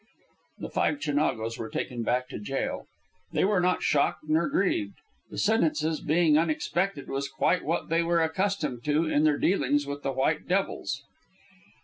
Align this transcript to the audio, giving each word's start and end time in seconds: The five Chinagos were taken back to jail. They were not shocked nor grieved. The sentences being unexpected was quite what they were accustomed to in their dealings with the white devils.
The 0.57 0.71
five 0.71 0.97
Chinagos 0.99 1.59
were 1.59 1.69
taken 1.69 2.01
back 2.01 2.27
to 2.29 2.39
jail. 2.39 2.87
They 3.33 3.45
were 3.45 3.59
not 3.59 3.83
shocked 3.83 4.23
nor 4.27 4.49
grieved. 4.49 4.95
The 5.29 5.37
sentences 5.37 6.01
being 6.01 6.39
unexpected 6.39 7.07
was 7.07 7.29
quite 7.29 7.63
what 7.63 7.89
they 7.89 8.01
were 8.01 8.23
accustomed 8.23 8.83
to 8.85 9.07
in 9.07 9.25
their 9.25 9.37
dealings 9.37 9.85
with 9.85 10.01
the 10.01 10.11
white 10.11 10.47
devils. 10.47 11.03